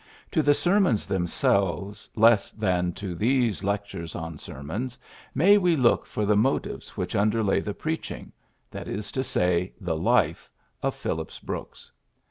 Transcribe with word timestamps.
To 0.31 0.41
the 0.41 0.55
sermons 0.55 1.05
themselves 1.05 2.09
less 2.15 2.51
than 2.53 2.91
to 2.93 3.13
these 3.13 3.63
lectures 3.63 4.15
on 4.15 4.39
sermons 4.39 4.97
may 5.35 5.59
we 5.59 5.75
look 5.75 6.07
for 6.07 6.25
the 6.25 6.35
motives 6.35 6.97
which 6.97 7.15
underlay 7.15 7.59
the 7.59 7.75
preaching 7.75 8.31
that 8.71 8.87
is 8.87 9.11
to 9.11 9.23
say, 9.23 9.73
the 9.79 9.95
life 9.95 10.49
of 10.81 10.95
Phillips 10.95 11.37
Brooks. 11.37 11.91